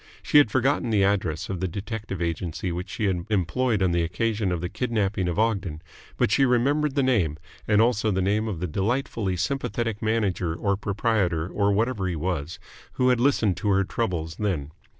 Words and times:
She 0.23 0.39
had 0.39 0.49
forgotten 0.49 0.89
the 0.89 1.03
address 1.03 1.47
of 1.47 1.59
the 1.59 1.67
detective 1.67 2.23
agency 2.23 2.71
which 2.71 2.89
she 2.89 3.05
had 3.05 3.23
employed 3.29 3.83
on 3.83 3.91
the 3.91 4.01
occasion 4.01 4.51
of 4.51 4.59
the 4.59 4.67
kidnapping 4.67 5.27
of 5.27 5.37
Ogden, 5.37 5.79
but 6.17 6.31
she 6.31 6.43
remembered 6.43 6.95
the 6.95 7.03
name, 7.03 7.37
and 7.67 7.79
also 7.79 8.09
the 8.09 8.19
name 8.19 8.47
of 8.47 8.59
the 8.59 8.65
delightfully 8.67 9.37
sympathetic 9.37 10.01
manager 10.01 10.55
or 10.55 10.75
proprietor 10.75 11.49
or 11.49 11.71
whatever 11.71 12.07
he 12.07 12.15
was 12.15 12.57
who 12.93 13.09
had 13.09 13.19
listened 13.21 13.57
to 13.57 13.69
her 13.69 13.83
troubles 13.83 14.37
then. 14.37 14.71